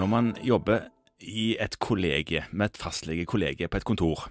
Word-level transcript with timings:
Når 0.00 0.08
man 0.08 0.32
jobber 0.46 0.86
i 1.20 1.50
et 1.60 1.76
kollegie, 1.82 2.46
med 2.52 2.70
et 2.72 2.78
fastlegekollegie 2.80 3.68
på 3.68 3.76
et 3.80 3.84
kontor, 3.84 4.28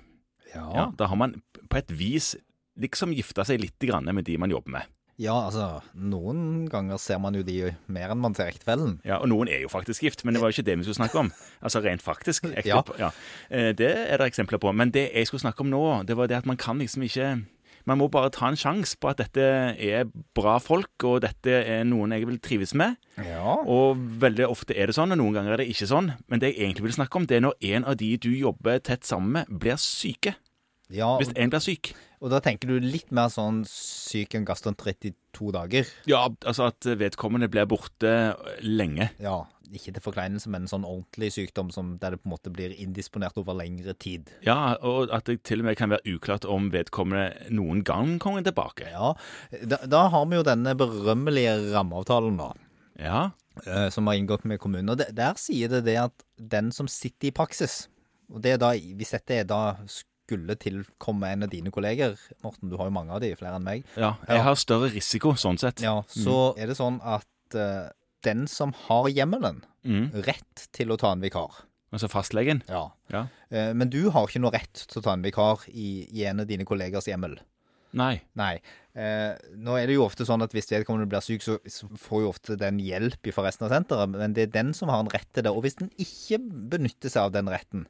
Ja. 0.50 0.64
ja, 0.74 0.86
da 0.98 1.06
har 1.06 1.16
man 1.16 1.36
på 1.70 1.78
et 1.78 1.92
vis 1.94 2.32
liksom 2.80 3.12
gifta 3.14 3.44
seg 3.46 3.60
litt 3.62 3.78
grann 3.86 4.08
med 4.16 4.26
de 4.26 4.38
man 4.42 4.50
jobber 4.50 4.72
med. 4.80 4.88
Ja, 5.20 5.34
altså, 5.50 5.82
noen 6.00 6.64
ganger 6.72 6.98
ser 6.98 7.20
man 7.20 7.36
jo 7.36 7.44
de 7.44 7.74
mer 7.92 8.14
enn 8.14 8.22
man 8.24 8.34
ser 8.34 8.48
ektefellen. 8.48 9.02
Ja, 9.04 9.18
Og 9.20 9.28
noen 9.28 9.50
er 9.52 9.60
jo 9.66 9.68
faktisk 9.68 10.02
gift, 10.08 10.24
men 10.24 10.34
det 10.34 10.40
var 10.42 10.50
jo 10.50 10.56
ikke 10.56 10.66
det 10.72 10.78
vi 10.80 10.84
skulle 10.88 10.96
snakke 11.02 11.20
om. 11.20 11.32
Altså 11.62 11.82
rent 11.84 12.02
faktisk. 12.02 12.46
Ja. 12.66 12.82
ja. 12.98 13.10
Eh, 13.52 13.74
Det 13.76 13.92
er 14.10 14.18
det 14.18 14.30
eksempler 14.32 14.58
på. 14.64 14.72
Men 14.74 14.92
det 14.96 15.10
jeg 15.14 15.28
skulle 15.28 15.42
snakke 15.44 15.60
om 15.62 15.70
nå, 15.70 16.04
det 16.08 16.16
var 16.18 16.28
det 16.32 16.38
at 16.40 16.46
man 16.48 16.58
kan 16.58 16.80
liksom 16.80 17.04
ikke 17.04 17.46
Man 17.86 17.98
må 17.98 18.08
bare 18.12 18.30
ta 18.30 18.48
en 18.48 18.56
sjanse 18.60 18.96
på 19.00 19.10
at 19.10 19.18
dette 19.18 19.42
er 19.42 20.04
bra 20.36 20.58
folk, 20.60 20.92
og 21.04 21.22
dette 21.24 21.50
er 21.50 21.84
noen 21.88 22.12
jeg 22.12 22.28
vil 22.28 22.38
trives 22.40 22.74
med. 22.76 22.96
Ja. 23.40 23.56
Og 23.64 23.98
veldig 24.22 24.50
ofte 24.52 24.76
er 24.76 24.92
det 24.92 24.98
sånn, 25.00 25.16
og 25.16 25.22
noen 25.22 25.40
ganger 25.40 25.56
er 25.56 25.64
det 25.64 25.70
ikke 25.72 25.88
sånn. 25.90 26.12
Men 26.28 26.44
det 26.44 26.52
jeg 26.54 26.66
egentlig 26.68 26.90
vil 26.90 26.98
snakke 27.00 27.22
om, 27.22 27.28
det 27.30 27.40
er 27.40 27.46
når 27.48 27.58
en 27.72 27.88
av 27.88 27.98
de 28.02 28.12
du 28.22 28.30
jobber 28.36 28.84
tett 28.84 29.08
sammen 29.08 29.40
med, 29.40 29.54
blir 29.64 29.80
syke. 29.80 30.36
ja 30.92 31.16
Hvis 31.22 31.32
en 31.36 31.52
blir 31.54 31.64
syk. 31.64 31.94
og 32.20 32.34
da 32.34 32.40
tenker 32.44 32.68
du 32.68 32.80
litt 32.84 33.14
mer 33.16 33.30
sånn 33.32 33.62
syk 33.70 34.34
enn 34.36 34.44
gaston 34.48 34.76
32 34.76 35.54
dager. 35.56 35.88
Ja, 36.10 36.26
altså 36.44 36.68
at 36.74 36.84
vedkommende 37.00 37.48
blir 37.48 37.70
borte 37.70 38.36
lenge. 38.66 39.12
Ja, 39.24 39.46
ikke 39.70 39.94
til 39.94 40.02
forkleinelse, 40.04 40.50
men 40.50 40.66
en 40.66 40.72
sånn 40.72 40.88
ordentlig 40.90 41.30
sykdom 41.36 41.70
som, 41.72 41.94
der 42.02 42.16
det 42.16 42.24
på 42.24 42.28
en 42.28 42.34
måte 42.34 42.52
blir 42.52 42.74
indisponert 42.82 43.38
over 43.38 43.54
lengre 43.56 43.94
tid. 43.94 44.32
Ja, 44.44 44.74
og 44.82 45.14
at 45.14 45.30
det 45.30 45.44
til 45.48 45.62
og 45.62 45.70
med 45.70 45.78
kan 45.80 45.94
være 45.94 46.16
uklart 46.18 46.48
om 46.50 46.72
vedkommende 46.74 47.54
noen 47.54 47.84
gang 47.86 48.18
kommer 48.20 48.42
tilbake. 48.44 48.90
Ja, 48.92 49.14
da, 49.62 49.78
da 49.86 50.08
har 50.10 50.26
vi 50.26 50.42
jo 50.42 50.48
denne 50.48 50.74
berømmelige 50.76 51.54
rammeavtalen 51.76 52.42
da, 52.42 52.50
Ja, 53.00 53.32
eh, 53.66 53.88
som 53.90 54.08
har 54.08 54.18
inngått 54.20 54.44
med 54.50 54.60
kommunen. 54.60 54.90
Og 54.94 54.98
der 55.16 55.34
sier 55.40 55.72
det 55.72 55.86
det 55.88 55.98
at 56.02 56.26
den 56.38 56.72
som 56.76 56.88
sitter 56.92 57.30
i 57.30 57.36
praksis, 57.36 57.88
og 58.30 58.42
det 58.44 58.58
er 58.58 58.62
da, 58.62 58.74
hvis 58.76 59.16
dette 59.16 59.40
er 59.42 59.48
da 59.50 59.62
skulle 59.90 60.54
tilkomme 60.62 61.32
en 61.32 61.44
av 61.48 61.50
dine 61.50 61.72
kolleger, 61.74 62.14
Morten, 62.44 62.70
du 62.70 62.76
har 62.78 62.90
jo 62.92 62.94
mange 62.94 63.16
av 63.16 63.22
de, 63.24 63.32
flere 63.40 63.58
enn 63.58 63.66
meg, 63.66 63.86
ja. 63.98 64.12
Jeg 64.28 64.44
har 64.46 64.60
større 64.62 64.92
risiko 64.94 65.32
sånn 65.40 65.58
sett. 65.58 65.82
ja, 65.82 65.96
så 66.06 66.54
er 66.60 66.68
det 66.70 66.76
sånn 66.78 67.00
at 67.02 67.56
uh, 67.58 67.90
den 68.28 68.46
som 68.52 68.76
har 68.88 69.10
hjemmelen, 69.10 69.64
Mm. 69.88 70.10
rett 70.28 70.66
til 70.76 70.90
å 70.92 70.98
ta 71.00 71.14
en 71.16 71.22
vikar. 71.24 71.54
Altså 71.96 72.10
fastlegen. 72.12 72.60
Ja. 72.68 72.92
Ja. 73.10 73.22
Uh, 73.50 73.72
Men 73.74 73.90
du 73.90 74.10
har 74.12 74.28
ikke 74.28 74.42
noe 74.44 74.52
rett 74.52 74.74
til 74.92 75.00
å 75.00 75.04
ta 75.06 75.14
en 75.16 75.24
vikar 75.24 75.64
i, 75.72 76.04
i 76.12 76.26
en 76.28 76.42
av 76.44 76.46
dine 76.50 76.66
kollegers 76.68 77.08
hjemmel. 77.08 77.38
Nei. 77.98 78.20
Nei. 78.38 78.60
Eh, 79.00 79.34
nå 79.62 79.76
er 79.80 79.88
det 79.88 79.96
jo 79.96 80.04
ofte 80.04 80.26
sånn 80.28 80.44
at 80.44 80.54
hvis 80.54 80.70
vedkommende 80.70 81.08
blir 81.10 81.24
syk, 81.24 81.44
så, 81.46 81.58
så 81.70 81.88
får 81.98 82.24
jo 82.24 82.32
ofte 82.32 82.58
den 82.60 82.82
hjelp 82.84 83.30
fra 83.34 83.46
resten 83.48 83.68
av 83.68 83.74
senteret, 83.74 84.12
men 84.14 84.36
det 84.36 84.48
er 84.48 84.56
den 84.58 84.74
som 84.78 84.92
har 84.92 85.04
en 85.04 85.12
rett 85.14 85.30
til 85.34 85.46
det. 85.46 85.54
Og 85.54 85.64
hvis 85.66 85.80
den 85.80 85.92
ikke 86.02 86.42
benytter 86.74 87.14
seg 87.14 87.30
av 87.30 87.36
den 87.38 87.52
retten 87.52 87.86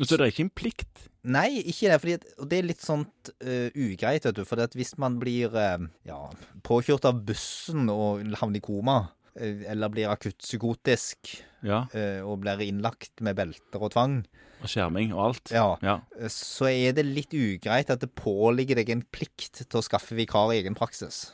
Så 0.00 0.16
det 0.16 0.24
er 0.24 0.32
ikke 0.32 0.46
en 0.46 0.54
plikt? 0.62 1.04
Nei, 1.24 1.48
ikke 1.62 1.90
det. 1.90 1.98
Fordi, 2.02 2.16
og 2.38 2.48
det 2.50 2.60
er 2.60 2.70
litt 2.70 2.84
sånt 2.84 3.32
uh, 3.44 3.68
ugreit, 3.72 4.26
vet 4.26 4.36
du. 4.36 4.44
For 4.48 4.60
hvis 4.76 4.94
man 5.00 5.18
blir 5.22 5.54
uh, 5.56 5.84
ja, 6.08 6.20
påkjørt 6.66 7.06
av 7.08 7.22
bussen 7.26 7.88
og 7.92 8.24
havner 8.40 8.60
i 8.60 8.64
koma, 8.64 8.98
eller 9.36 9.88
blir 9.90 10.08
akutt 10.12 10.38
psykotisk 10.38 11.42
Ja. 11.64 11.86
eh, 11.94 12.20
og 12.22 12.40
blir 12.44 12.60
innlagt 12.62 13.20
med 13.20 13.36
belter 13.36 13.82
og 13.82 13.92
tvang, 13.92 14.24
Og 14.62 14.68
skjerming 14.68 15.12
og 15.12 15.24
alt. 15.28 15.50
ja, 15.50 15.76
Ja. 15.82 16.00
så 16.28 16.66
er 16.70 16.92
det 16.92 17.04
litt 17.06 17.32
ugreit 17.34 17.90
at 17.90 18.00
det 18.00 18.14
påligger 18.14 18.76
deg 18.76 18.90
en 18.90 19.02
plikt 19.10 19.66
til 19.68 19.80
å 19.80 19.82
skaffe 19.84 20.14
vikar 20.14 20.52
i 20.52 20.60
egen 20.62 20.74
praksis. 20.74 21.32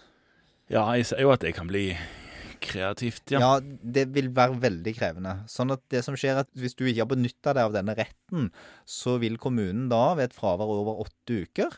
ja, 0.71 0.87
jeg 0.95 1.07
ser 1.07 1.21
jo 1.21 1.31
at 1.33 1.41
det 1.41 1.55
kan 1.55 1.67
bli 1.67 1.97
kreativt, 2.61 3.31
ja. 3.33 3.41
Ja. 3.41 3.61
det 3.61 4.09
vil 4.13 4.29
være 4.37 4.59
veldig 4.61 4.95
krevende. 4.97 5.49
Sånn 5.49 5.73
at 5.73 5.81
det 5.89 6.05
som 6.05 6.15
skjer 6.15 6.37
er 6.37 6.41
at 6.45 6.51
hvis 6.55 6.75
du 6.77 6.85
ikke 6.87 7.01
har 7.07 7.11
benytta 7.11 7.55
deg 7.57 7.65
av 7.65 7.73
denne 7.73 7.97
retten, 7.97 8.51
så 8.87 9.19
vil 9.19 9.39
kommunen 9.39 9.89
da, 9.89 10.15
ved 10.15 10.31
et 10.31 10.37
fravær 10.37 10.69
over 10.69 11.01
åtte 11.07 11.47
uker, 11.47 11.71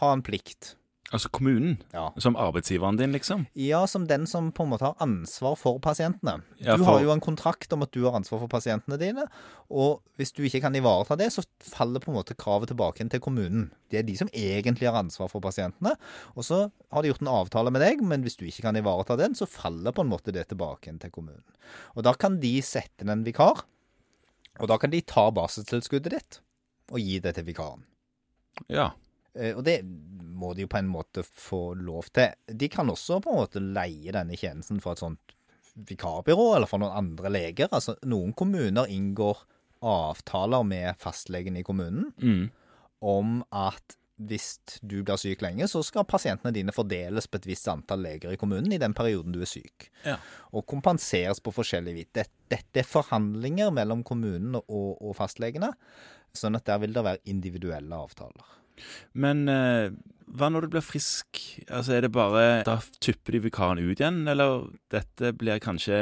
ha 0.00 0.12
en 0.12 0.22
plikt. 0.22 0.74
Altså 1.12 1.28
kommunen, 1.34 1.80
Ja. 1.92 2.10
som 2.22 2.36
arbeidsgiveren 2.38 2.96
din, 2.96 3.10
liksom. 3.12 3.46
Ja, 3.58 3.84
som 3.86 4.06
den 4.06 4.26
som 4.30 4.52
på 4.52 4.62
en 4.62 4.70
måte 4.70 4.84
har 4.86 4.94
ansvar 5.02 5.56
for 5.58 5.80
pasientene. 5.82 6.42
Ja, 6.60 6.76
Du 6.76 6.84
har 6.84 7.00
jo 7.02 7.10
en 7.10 7.20
kontrakt 7.20 7.72
om 7.72 7.82
at 7.82 7.90
du 7.90 8.04
har 8.04 8.12
ansvar 8.14 8.38
for 8.38 8.46
pasientene 8.48 8.96
dine, 8.96 9.24
og 9.68 10.02
hvis 10.16 10.30
du 10.32 10.42
ikke 10.44 10.60
kan 10.60 10.72
ivareta 10.78 11.16
det, 11.18 11.32
så 11.32 11.42
faller 11.58 11.98
på 11.98 12.12
en 12.12 12.18
måte 12.20 12.36
kravet 12.38 12.68
tilbake 12.70 13.08
til 13.10 13.18
kommunen. 13.20 13.72
Det 13.90 13.98
er 13.98 14.02
de 14.06 14.16
som 14.16 14.28
egentlig 14.28 14.86
har 14.86 15.02
ansvar 15.02 15.28
for 15.28 15.40
pasientene, 15.40 15.96
og 16.36 16.44
så 16.44 16.70
har 16.92 17.02
de 17.02 17.08
gjort 17.10 17.22
en 17.22 17.34
avtale 17.34 17.72
med 17.72 17.80
deg, 17.82 18.02
men 18.06 18.22
hvis 18.22 18.36
du 18.36 18.44
ikke 18.46 18.62
kan 18.62 18.76
ivareta 18.76 19.16
den, 19.18 19.34
så 19.34 19.48
faller 19.50 19.90
på 19.90 20.02
en 20.02 20.10
måte 20.10 20.30
det 20.32 20.46
tilbake 20.46 20.96
til 21.00 21.10
kommunen. 21.10 21.42
Og 21.96 22.04
da 22.04 22.12
kan 22.14 22.38
de 22.38 22.60
sette 22.62 23.02
inn 23.02 23.10
en 23.10 23.24
vikar, 23.24 23.64
og 24.60 24.68
da 24.68 24.78
kan 24.78 24.90
de 24.90 25.00
ta 25.00 25.28
basistilskuddet 25.30 26.10
ditt 26.14 26.40
og 26.92 26.98
gi 27.00 27.18
det 27.18 27.34
til 27.34 27.44
vikaren. 27.44 27.82
Ja. 28.68 28.92
Eh, 29.34 29.54
Og 29.56 29.64
det 29.64 29.80
må 29.84 30.54
de 30.56 30.62
jo 30.62 30.68
på 30.72 30.78
en 30.78 30.88
måte 30.88 31.22
få 31.24 31.74
lov 31.76 32.08
til. 32.12 32.32
De 32.46 32.68
kan 32.68 32.88
også 32.88 33.20
på 33.22 33.30
en 33.30 33.42
måte 33.42 33.60
leie 33.60 34.12
denne 34.12 34.36
tjenesten 34.36 34.80
for 34.80 34.92
et 34.92 34.98
sånt 35.04 35.34
vikarbyrå, 35.76 36.56
eller 36.56 36.66
for 36.66 36.78
noen 36.82 36.96
andre 36.96 37.30
leger. 37.30 37.68
Altså, 37.72 37.94
noen 38.04 38.32
kommuner 38.36 38.88
inngår 38.90 39.44
avtaler 39.82 40.64
med 40.66 40.98
fastlegen 41.00 41.56
i 41.56 41.62
kommunen 41.64 42.12
Mm. 42.20 42.50
om 43.02 43.44
at 43.52 43.96
hvis 44.20 44.58
du 44.84 45.02
blir 45.02 45.16
syk 45.16 45.40
lenge, 45.40 45.64
så 45.64 45.80
skal 45.82 46.04
pasientene 46.04 46.52
dine 46.52 46.72
fordeles 46.72 47.26
på 47.26 47.36
et 47.36 47.46
visst 47.48 47.68
antall 47.72 48.02
leger 48.04 48.32
i 48.34 48.36
kommunen 48.36 48.70
i 48.72 48.76
den 48.78 48.92
perioden 48.92 49.32
du 49.32 49.40
er 49.40 49.46
syk. 49.48 49.88
Ja. 50.04 50.18
Og 50.52 50.66
kompenseres 50.66 51.40
på 51.40 51.50
forskjellig 51.56 51.94
vis. 51.94 52.06
Det- 52.12 52.28
Dette 52.50 52.80
er 52.80 52.82
forhandlinger 52.82 53.70
mellom 53.72 54.02
kommunen 54.04 54.56
og, 54.56 54.98
og 55.00 55.16
fastlegene, 55.16 55.72
sånn 56.34 56.56
at 56.56 56.64
der 56.66 56.78
vil 56.80 56.92
det 56.92 57.02
være 57.04 57.18
individuelle 57.24 57.92
avtaler. 57.96 58.44
Men 59.14 59.44
eh, 59.50 59.90
hva 60.30 60.50
når 60.50 60.66
du 60.66 60.74
blir 60.76 60.84
frisk? 60.84 61.40
Altså 61.68 61.96
Er 61.96 62.06
det 62.06 62.12
bare 62.14 62.62
Da 62.66 62.78
tupper 63.02 63.36
de 63.36 63.44
vikaren 63.48 63.80
ut 63.82 63.98
igjen, 63.98 64.22
eller 64.30 64.68
dette 64.92 65.32
blir 65.36 65.62
kanskje 65.62 65.98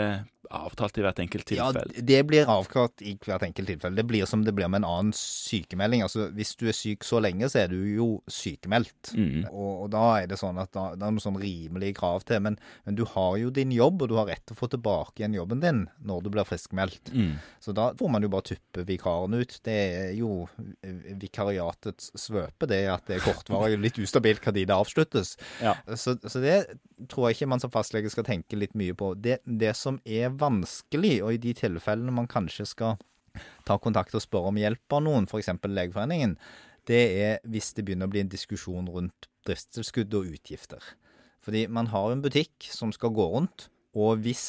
avtalt 0.54 0.98
i 0.98 1.04
hvert 1.04 1.20
enkelt 1.22 1.46
tilfelle? 1.48 1.94
Ja, 1.94 2.04
det 2.10 2.20
blir 2.28 2.50
avklart 2.50 3.02
i 3.04 3.14
hvert 3.24 3.44
enkelt 3.46 3.70
tilfelle. 3.70 3.98
Det 3.98 4.06
blir 4.08 4.28
som 4.28 4.44
det 4.46 4.54
blir 4.56 4.70
med 4.70 4.82
en 4.82 4.88
annen 4.88 5.12
sykemelding. 5.16 6.04
Altså, 6.06 6.28
Hvis 6.34 6.54
du 6.58 6.66
er 6.68 6.76
syk 6.76 7.06
så 7.06 7.20
lenge, 7.22 7.48
så 7.50 7.64
er 7.64 7.72
du 7.72 7.78
jo 7.92 8.08
sykemeldt. 8.30 9.12
Mm. 9.14 9.48
Og, 9.50 9.84
og 9.84 9.90
da 9.94 10.04
er 10.22 10.30
det 10.30 10.40
sånn 10.40 10.60
at 10.60 10.72
da, 10.76 10.90
det 10.94 11.04
er 11.04 11.14
noen 11.14 11.24
sånn 11.24 11.40
rimelige 11.40 11.98
krav 12.00 12.26
til. 12.28 12.42
Men, 12.44 12.58
men 12.86 12.98
du 12.98 13.04
har 13.14 13.36
jo 13.42 13.52
din 13.54 13.74
jobb, 13.74 14.04
og 14.04 14.12
du 14.12 14.16
har 14.18 14.28
rett 14.30 14.44
til 14.48 14.56
å 14.56 14.60
få 14.62 14.70
tilbake 14.72 15.22
igjen 15.22 15.38
jobben 15.38 15.62
din 15.64 15.84
når 16.08 16.24
du 16.24 16.32
blir 16.34 16.48
friskmeldt. 16.48 17.12
Mm. 17.12 17.36
Så 17.60 17.74
da 17.76 17.90
får 17.98 18.12
man 18.14 18.24
jo 18.24 18.32
bare 18.32 18.48
tuppe 18.52 18.86
vikaren 18.88 19.36
ut. 19.38 19.58
Det 19.64 19.78
er 19.78 20.12
jo 20.18 20.46
eh, 20.82 21.14
vikariatets 21.20 22.12
svøpe, 22.18 22.68
det 22.70 22.84
at 22.92 23.06
det 23.08 23.18
er 23.18 23.26
kortvarig 23.26 23.78
og 23.78 23.84
litt 23.84 24.00
ustabilt 24.00 24.44
de 24.48 24.64
det 24.68 24.74
avsluttes. 24.74 25.36
Ja. 25.62 25.74
Så, 25.94 26.16
så 26.24 26.40
det 26.42 26.56
tror 27.10 27.28
jeg 27.28 27.38
ikke 27.38 27.50
man 27.52 27.62
som 27.62 27.72
fastlege 27.72 28.10
skal 28.12 28.26
tenke 28.26 28.58
litt 28.58 28.74
mye 28.78 28.96
på. 28.98 29.12
Det, 29.18 29.38
det 29.44 29.74
som 29.78 30.00
er 30.08 30.32
vanskelig, 30.40 31.18
og 31.24 31.34
i 31.34 31.42
de 31.42 31.54
tilfellene 31.58 32.14
man 32.14 32.30
kanskje 32.30 32.66
skal 32.68 32.98
ta 33.68 33.76
kontakt 33.78 34.16
og 34.16 34.24
spørre 34.24 34.52
om 34.52 34.58
hjelp 34.58 34.96
av 34.96 35.04
noen, 35.04 35.28
f.eks. 35.28 35.52
Legeforeningen, 35.62 36.36
det 36.88 37.02
er 37.20 37.42
hvis 37.48 37.74
det 37.76 37.84
begynner 37.86 38.08
å 38.08 38.12
bli 38.14 38.24
en 38.24 38.32
diskusjon 38.32 38.88
rundt 38.90 39.28
driftstilskudd 39.46 40.14
og 40.18 40.30
utgifter. 40.34 40.84
Fordi 41.44 41.66
man 41.70 41.90
har 41.92 42.12
en 42.12 42.24
butikk 42.24 42.66
som 42.72 42.92
skal 42.94 43.12
gå 43.16 43.26
rundt, 43.34 43.68
og 43.98 44.22
hvis 44.24 44.46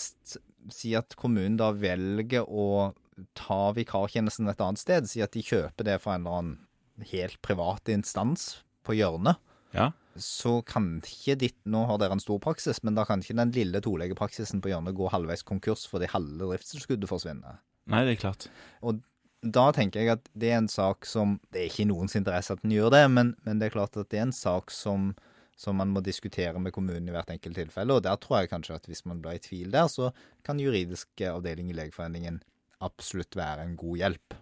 Si 0.73 0.93
at 0.97 1.15
kommunen 1.19 1.57
da 1.59 1.71
velger 1.75 2.47
å 2.47 2.91
ta 3.37 3.71
vikartjenesten 3.75 4.49
et 4.51 4.61
annet 4.63 4.81
sted, 4.81 5.07
si 5.09 5.23
at 5.23 5.33
de 5.35 5.43
kjøper 5.43 5.87
det 5.87 5.99
fra 6.03 6.15
en 6.15 6.25
eller 6.25 6.39
annen 6.39 7.05
helt 7.11 7.39
privat 7.45 7.91
instans 7.91 8.59
på 8.85 8.97
hjørnet, 8.99 9.39
Ja. 9.75 9.91
så 10.17 10.59
kan 10.65 10.95
ikke 11.05 11.35
ditt 11.39 11.57
Nå 11.69 11.83
har 11.85 11.99
dere 12.01 12.15
en 12.17 12.23
stor 12.23 12.39
praksis, 12.41 12.81
men 12.83 12.95
da 12.97 13.05
kan 13.05 13.21
ikke 13.21 13.37
den 13.37 13.53
lille 13.53 13.81
tolegepraksisen 13.85 14.63
på 14.63 14.71
hjørnet 14.71 14.97
gå 14.97 15.11
halvveis 15.13 15.45
konkurs 15.45 15.85
fordi 15.89 16.09
halve 16.09 16.49
driftstilskuddet 16.49 17.09
forsvinner. 17.11 17.59
Nei, 17.89 18.03
det 18.05 18.17
er 18.17 18.23
klart. 18.23 18.47
Og 18.81 19.01
da 19.39 19.69
tenker 19.75 20.03
jeg 20.03 20.17
at 20.17 20.25
det 20.35 20.51
er 20.51 20.59
en 20.59 20.67
sak 20.71 21.07
som 21.07 21.37
Det 21.53 21.61
er 21.61 21.69
ikke 21.69 21.85
i 21.85 21.91
noens 21.91 22.15
interesse 22.19 22.53
at 22.53 22.63
den 22.65 22.73
gjør 22.75 22.91
det, 22.97 23.05
men, 23.13 23.35
men 23.45 23.59
det 23.59 23.69
er 23.69 23.77
klart 23.77 23.95
at 23.97 24.09
det 24.11 24.19
er 24.19 24.27
en 24.27 24.35
sak 24.35 24.73
som, 24.73 25.13
som 25.55 25.79
man 25.79 25.93
må 25.95 26.03
diskutere 26.03 26.59
med 26.59 26.75
kommunen 26.75 27.07
i 27.07 27.15
hvert 27.15 27.31
enkelt 27.31 27.55
tilfelle. 27.61 27.95
Og 27.95 28.03
der 28.03 28.19
tror 28.19 28.41
jeg 28.41 28.51
kanskje 28.51 28.75
at 28.81 28.89
hvis 28.89 29.05
man 29.07 29.21
blir 29.23 29.39
i 29.39 29.43
tvil 29.43 29.71
der, 29.71 29.87
så 29.87 30.11
kan 30.43 30.59
juridiske 30.59 31.31
avdeling 31.31 31.71
i 31.71 31.77
Legeforeningen 31.77 32.43
absolutt 32.83 33.35
være 33.39 33.63
en 33.63 33.79
god 33.79 34.03
hjelp. 34.03 34.37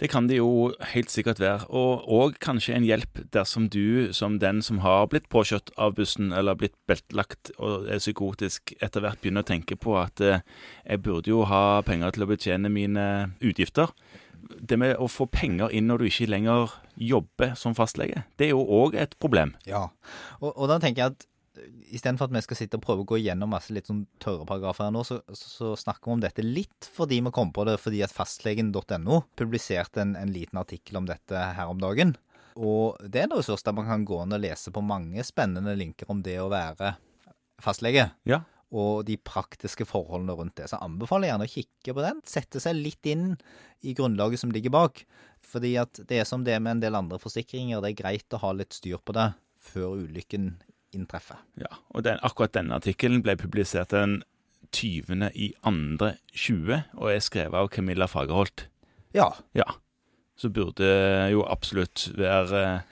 Det 0.00 0.08
kan 0.08 0.28
det 0.30 0.38
jo 0.38 0.70
helt 0.94 1.12
sikkert 1.12 1.42
være, 1.42 1.66
og, 1.68 2.06
og 2.08 2.38
kanskje 2.40 2.72
en 2.72 2.86
hjelp 2.88 3.20
dersom 3.34 3.66
du, 3.68 4.08
som 4.16 4.38
den 4.40 4.62
som 4.64 4.80
har 4.80 5.10
blitt 5.12 5.28
påkjørt 5.32 5.74
av 5.76 5.92
bussen 5.98 6.32
eller 6.32 6.56
blitt 6.56 6.76
beltlagt 6.88 7.52
og 7.58 7.84
er 7.84 8.00
psykotisk, 8.00 8.72
etter 8.80 9.04
hvert 9.04 9.20
begynner 9.20 9.44
å 9.44 9.50
tenke 9.50 9.76
på 9.76 9.98
at 10.00 10.22
eh, 10.24 10.40
jeg 10.86 11.02
burde 11.04 11.34
jo 11.34 11.44
ha 11.50 11.82
penger 11.84 12.16
til 12.16 12.24
å 12.24 12.30
betjene 12.32 12.72
mine 12.72 13.06
utgifter. 13.44 13.92
Det 14.40 14.78
med 14.80 14.96
å 14.96 15.10
få 15.10 15.28
penger 15.28 15.68
inn 15.76 15.90
når 15.90 16.00
du 16.00 16.08
ikke 16.08 16.30
lenger 16.32 16.72
jobber 16.96 17.52
som 17.60 17.76
fastlege, 17.76 18.24
det 18.40 18.48
er 18.48 18.54
jo 18.54 18.64
òg 18.64 18.96
et 18.96 19.12
problem. 19.20 19.52
Ja, 19.68 19.90
og, 20.40 20.54
og 20.54 20.64
da 20.72 20.80
tenker 20.80 21.04
jeg 21.04 21.12
at 21.12 21.29
istedenfor 21.90 22.28
at 22.28 22.34
vi 22.34 22.42
skal 22.44 22.58
sitte 22.58 22.78
og 22.78 22.84
prøve 22.84 23.04
å 23.04 23.08
gå 23.12 23.20
igjennom 23.20 23.52
masse 23.54 23.74
litt 23.74 23.88
sånn 23.90 24.04
tørre 24.22 24.46
paragrafer 24.48 24.86
her 24.86 24.94
nå, 24.94 25.04
så, 25.06 25.20
så 25.36 25.74
snakker 25.78 26.10
vi 26.10 26.16
om 26.16 26.24
dette 26.24 26.44
litt 26.44 26.88
fordi 26.94 27.20
vi 27.24 27.32
kom 27.34 27.52
på 27.56 27.66
det 27.68 27.76
fordi 27.82 28.02
at 28.06 28.14
fastlegen.no 28.14 29.22
publiserte 29.38 30.04
en, 30.04 30.16
en, 30.18 30.32
liten 30.34 30.60
artikkel 30.60 31.00
om 31.00 31.08
dette 31.08 31.44
her 31.56 31.70
om 31.70 31.80
dagen. 31.82 32.14
Og 32.60 32.98
det 33.06 33.22
er 33.22 33.28
en 33.28 33.36
ressurs 33.38 33.64
der 33.66 33.76
man 33.76 33.88
kan 33.88 34.06
gå 34.08 34.22
inn 34.24 34.36
og 34.36 34.42
lese 34.42 34.72
på 34.74 34.82
mange 34.84 35.24
spennende 35.26 35.76
linker 35.78 36.10
om 36.12 36.22
det 36.24 36.38
å 36.42 36.50
være 36.52 36.94
fastlege. 37.62 38.10
Ja. 38.28 38.42
Og 38.70 39.04
de 39.06 39.16
praktiske 39.18 39.86
forholdene 39.88 40.36
rundt 40.38 40.56
det. 40.58 40.68
Så 40.70 40.76
jeg 40.76 40.86
anbefaler 40.86 41.30
gjerne 41.30 41.46
å 41.48 41.50
kikke 41.50 41.94
på 41.96 42.04
den. 42.04 42.20
Sette 42.26 42.62
seg 42.62 42.78
litt 42.78 43.06
inn 43.10 43.32
i 43.82 43.94
grunnlaget 43.98 44.42
som 44.42 44.52
ligger 44.54 44.74
bak. 44.74 45.02
Fordi 45.46 45.74
at 45.80 46.02
det 46.06 46.20
er 46.20 46.28
som 46.28 46.44
det 46.46 46.58
med 46.62 46.76
en 46.76 46.82
del 46.84 46.98
andre 46.98 47.18
forsikringer. 47.22 47.82
Det 47.82 47.92
er 47.92 48.02
greit 48.02 48.36
å 48.36 48.42
ha 48.44 48.52
litt 48.54 48.76
styr 48.76 49.00
på 49.02 49.16
det 49.16 49.32
før 49.60 49.98
ulykken 50.04 50.54
inntreffer. 50.96 51.40
Ja, 51.60 51.70
og 51.94 52.04
den, 52.06 52.20
akkurat 52.26 52.54
denne 52.56 52.78
artikkelen 52.80 53.22
ble 53.24 53.36
publisert 53.40 53.94
den 53.94 54.20
20. 54.76 55.30
i 55.34 55.52
andre 55.66 56.14
20, 56.32 56.82
og 56.98 57.12
er 57.12 57.22
skrevet 57.24 57.58
av 57.58 57.70
Camilla 57.74 58.06
Fagerholt. 58.10 58.68
Ja. 59.16 59.32
Ja. 59.56 59.66
Så 60.38 60.50
burde 60.54 60.86
jo 61.32 61.42
absolutt 61.44 62.08
være 62.16 62.82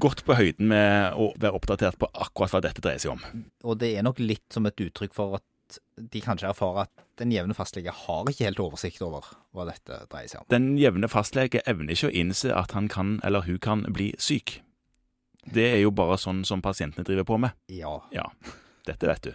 godt 0.00 0.24
på 0.26 0.36
høyden 0.36 0.68
med 0.68 1.16
å 1.16 1.30
være 1.40 1.56
oppdatert 1.56 1.98
på 2.00 2.08
akkurat 2.12 2.52
hva 2.56 2.62
dette 2.66 2.82
dreier 2.84 3.00
seg 3.00 3.14
om. 3.14 3.22
Og 3.64 3.78
det 3.80 3.94
er 3.96 4.04
nok 4.04 4.20
litt 4.20 4.44
som 4.52 4.66
et 4.68 4.82
uttrykk 4.82 5.14
for 5.16 5.38
at 5.38 5.46
de 5.96 6.20
kanskje 6.22 6.50
erfarer 6.50 6.84
at 6.84 7.06
den 7.18 7.32
jevne 7.32 7.56
fastlege 7.56 7.94
har 8.04 8.28
ikke 8.28 8.44
helt 8.46 8.60
oversikt 8.62 9.00
over 9.02 9.24
hva 9.56 9.66
dette 9.70 10.02
dreier 10.12 10.30
seg 10.30 10.42
om. 10.42 10.50
Den 10.52 10.74
jevne 10.78 11.08
fastlege 11.10 11.62
evner 11.66 11.96
ikke 11.96 12.10
å 12.10 12.16
innse 12.22 12.52
at 12.54 12.76
han 12.76 12.90
kan 12.92 13.16
eller 13.26 13.46
hun 13.48 13.58
kan 13.62 13.86
bli 13.96 14.12
syk. 14.20 14.60
Det 15.52 15.66
er 15.74 15.80
jo 15.80 15.92
bare 15.94 16.18
sånn 16.20 16.44
som 16.48 16.62
pasientene 16.64 17.06
driver 17.06 17.26
på 17.28 17.38
med. 17.46 17.56
Ja. 17.72 17.98
Ja, 18.14 18.26
dette 18.88 19.08
vet 19.10 19.28
du. 19.28 19.34